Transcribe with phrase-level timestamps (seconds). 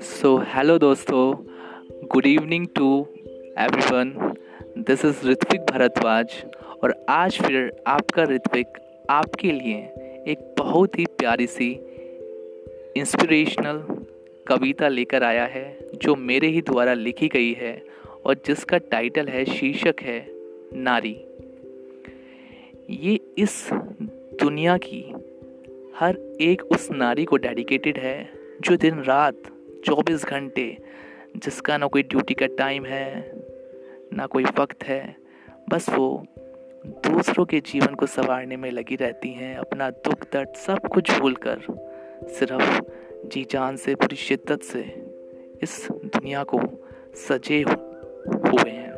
[0.00, 1.34] सो hello दोस्तों.
[2.06, 3.06] Good evening to
[3.58, 4.34] everyone
[4.78, 6.44] this is Ritwik Bhardwaj
[6.82, 8.68] और आज फिर आपका ऋत्विक
[9.10, 9.76] आपके लिए
[10.28, 11.72] एक बहुत ही प्यारी सी
[12.96, 14.04] इंस्पिरेशनल
[14.46, 17.82] कविता लेकर आया है, जो मेरे ही द्वारा लिखी गई है
[18.26, 20.26] और जिसका टाइटल है शीर्षक है
[20.74, 21.16] नारी.
[22.90, 23.70] ये इस
[24.40, 25.14] दुनिया की
[25.96, 29.36] हर एक उस नारी को डेडिकेटेड है जो दिन रात
[29.88, 30.78] 24 घंटे
[31.36, 33.32] जिसका ना कोई ड्यूटी का टाइम है,
[34.12, 35.16] ना कोई वक्त है,
[35.68, 36.26] बस वो
[36.86, 41.60] दूसरों के जीवन को संवारने में लगी रहती हैं, अपना दुख दर्द सब कुछ भूलकर,
[42.28, 42.80] सिर्फ़
[43.28, 44.80] जी जान से, पूरी शिद्दत से
[45.62, 46.60] इस दुनिया को
[47.14, 48.94] सजे हुए हैं।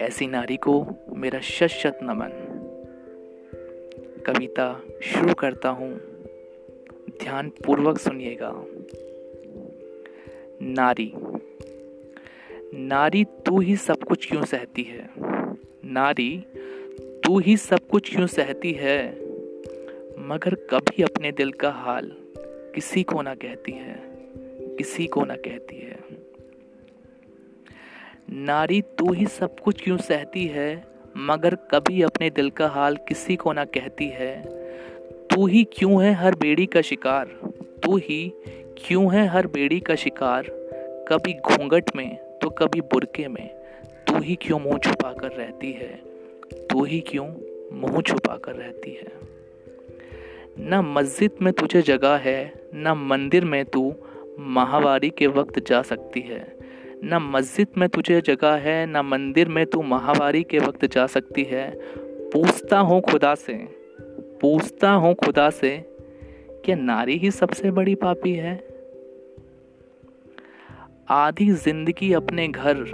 [0.00, 2.49] ऐसी नारी को मेरा शत शत नमन।
[4.30, 6.00] कविता शुरू करता हूँ।
[7.22, 8.52] ध्यान पूर्वक सुनिएगा।
[10.62, 11.12] नारी।
[12.74, 15.10] नारी तू ही सब कुछ क्यों सहती है?
[15.84, 16.44] नारी
[16.96, 19.12] तू ही सब कुछ क्यों सहती है?
[20.18, 22.12] मगर कभी अपने दिल का हाल
[22.74, 24.02] किसी को ना कहती है,
[24.76, 25.98] किसी को ना कहती है।
[28.30, 30.89] नारी तू ही सब कुछ क्यों सहती है?
[31.16, 34.42] मगर कभी अपने दिल का हाल किसी को ना कहती है।
[35.10, 37.26] तू ही क्यों है हर बेड़ी का शिकार?
[37.82, 38.32] तू ही
[38.78, 40.46] क्यों है हर बेड़ी का शिकार?
[41.08, 43.48] कभी घूंघट में तो कभी बुरके में।
[44.06, 46.00] तू ही क्यों मुँह छुपा कर रहती है?
[46.54, 47.28] तू ही क्यों
[47.72, 49.30] मुँह छुपा कर रहती है?
[50.58, 53.94] न मस्जिद में तुझे जगह है, न मंदिर में तू
[54.38, 56.59] माहवारी के वक्त जा सकती है।
[57.04, 61.44] न मस्जिद में तुझे जगह है, न मंदिर में तू महावारी के वक्त जा सकती
[61.44, 61.70] है।
[62.32, 63.54] पूछता हूँ खुदा से,
[64.40, 65.76] पूछता हूँ खुदा से,
[66.64, 68.54] क्या नारी ही सबसे बड़ी पापी है?
[71.10, 72.84] आधी ज़िंदगी अपने घर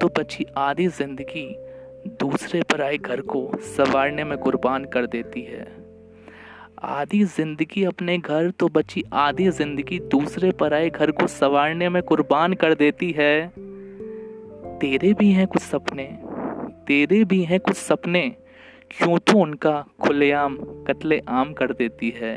[0.00, 1.48] तो बची आधी ज़िंदगी
[2.20, 5.66] दूसरे पर आए घर को संवारने में कुर्बान कर देती है।
[6.78, 12.02] आधी ज़िंदगी अपने घर तो बची आधी ज़िंदगी दूसरे पर आए घर को संवारने में
[12.02, 13.46] कुर्बान कर देती है।
[14.80, 16.04] तेरे भी हैं कुछ सपने,
[16.86, 18.28] तेरे भी हैं कुछ सपने।
[18.90, 20.56] क्यों तो उनका खुलेआम
[20.88, 22.34] कत्ले आम कर देती है,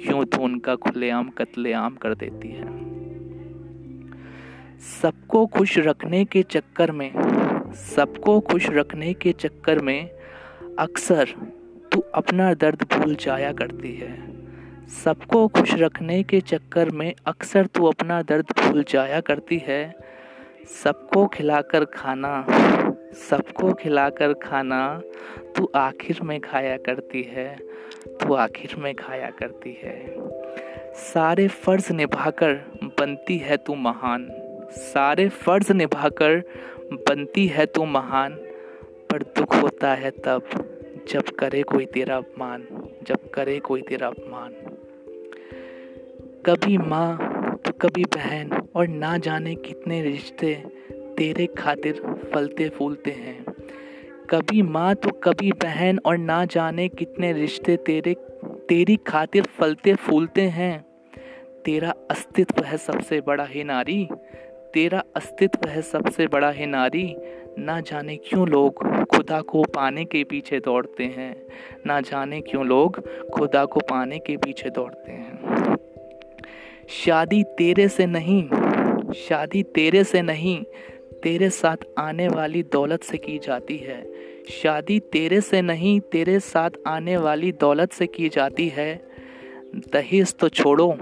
[0.00, 2.70] क्यों तो उनका खुलेआम कत्ले आम कर देती है।
[4.92, 7.10] सबको खुश रखने के चक्कर में,
[7.86, 10.10] सबको खुश रखने के चक्कर में
[10.78, 11.34] अक्सर
[11.92, 14.32] तू अपना दर्द भूल जाया करती है।
[15.04, 19.94] सबको खुश रखने के चक्कर में अक्सर तू अपना दर्द भूल जाया करती है।
[20.84, 22.46] सबको खिलाकर खाना,
[23.30, 25.02] सबको खिलाकर खाना
[25.56, 27.56] तू आखिर में खाया करती है,
[28.08, 30.16] तू आखिर में खाया करती है।
[30.94, 32.54] सारे फ़र्ज़ निभाकर
[33.00, 34.28] बनती है तू महान,
[34.70, 36.42] सारे फ़र्ज़ निभाकर
[36.92, 38.32] बनती है तू महान,
[39.10, 40.71] पर दुख होता है तब।
[41.08, 42.66] जब करे कोई तेरा अपमान,
[43.02, 44.52] जब करे कोई तेरा अपमान।
[46.46, 47.16] कभी माँ
[47.56, 50.64] तो कभी बहन और ना जाने कितने रिश्ते
[51.18, 52.00] तेरे खातिर
[52.34, 53.44] फलते फूलते हैं।
[54.30, 58.14] कभी माँ तो कभी बहन और ना जाने कितने रिश्ते तेरे,
[58.68, 60.84] तेरी खातिर फलते फूलते हैं।
[61.64, 64.08] तेरा अस्तित्व है सबसे बड़ा है नारी,
[64.74, 67.16] तेरा अस्तित्व है सबसे बड़ा है नारी
[67.58, 71.46] ना जाने क्यों लोग खुदा को पाने के पीछे दौड़ते हैं?
[71.86, 75.76] ना जाने क्यों लोग खुदा को पाने के पीछे दौड़ते हैं?
[76.88, 78.48] शादी तेरे से नहीं,
[79.12, 80.64] शादी तेरे से नहीं,
[81.22, 84.12] तेरे साथ आने वाली दौलत से की जाती है।
[84.50, 88.94] शादी तेरे से नहीं, तेरे साथ आने वाली दौलत से की जाती है।
[89.74, 90.96] दहेज तो छोड़ो,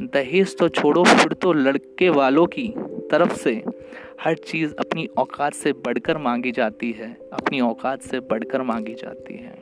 [0.00, 2.74] दहेज तो छोड़ो फिर तो लड़के वालों की।
[3.10, 3.64] तरफ़ से
[4.24, 9.34] हर चीज़ अपनी औकात से बढ़कर मांगी जाती है, अपनी औकात से बढ़कर मांगी जाती
[9.34, 9.58] है।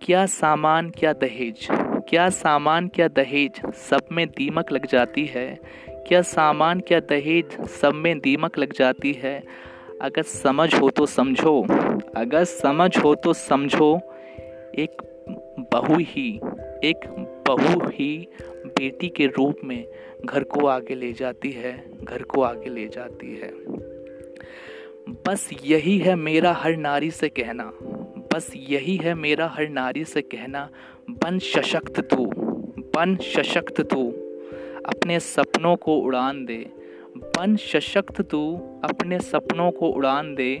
[0.00, 1.68] क्या सामान, क्या दहेज?
[2.08, 5.58] क्या सामान, क्या दहेज सब में दीमक लग जाती है?
[5.88, 9.44] क्या सामान, क्या दहेज सब में दीमक लग जाती है?
[10.02, 11.62] अगर समझ हो तो समझो।
[12.16, 13.96] अगर समझ हो तो समझो।
[14.78, 15.02] एक
[15.72, 16.40] बहू ही,
[16.84, 17.00] एक
[17.48, 18.28] बहू ही
[18.78, 19.86] बेटी के रूप में
[20.24, 21.72] घर को आगे ले जाती है,
[22.04, 23.52] घर को आगे ले जाती है।
[25.26, 27.64] बस यही है मेरा हर नारी से कहना,
[28.34, 30.68] बस यही है मेरा हर नारी से कहना,
[31.10, 32.26] बन सशक्त तू,
[32.96, 34.10] बन सशक्त तू,
[34.86, 36.66] अपने सपनों को उड़ान दे।
[37.16, 40.54] बन सशक्त तू, अपने सपनों को उड़ान दे।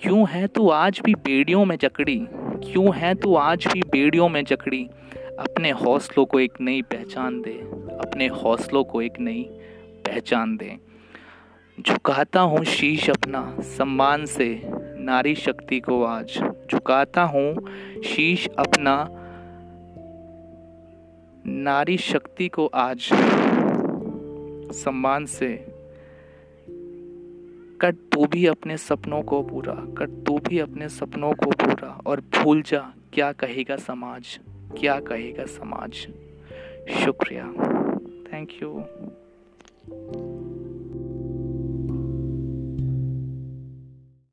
[0.00, 4.44] क्यों है तू आज भी बेड़ियों में जकड़ी, क्यों है तू आज भी बेड़ियों में
[4.44, 4.88] जकड़ी?
[5.40, 7.52] अपने हौसलों को एक नई पहचान दे,
[8.00, 9.42] अपने हौसलों को एक नई
[10.06, 10.78] पहचान दे।
[11.80, 14.62] झुकाता हूँ शीश अपना सम्मान से,
[14.98, 16.38] नारी शक्ति को आज।
[16.72, 17.54] झुकाता हूँ
[18.02, 19.08] शीश अपना,
[21.46, 23.08] नारी शक्ति को आज।
[24.72, 25.66] सम्मान से।
[27.80, 32.20] कर तू भी अपने सपनों को पूरा कर तू भी अपने सपनों को पूरा, और
[32.20, 34.40] भूल जा क्या कहेगा समाज।
[34.78, 35.92] क्या कहेगा समाज?
[37.04, 37.44] शुक्रिया।
[38.32, 38.82] Thank you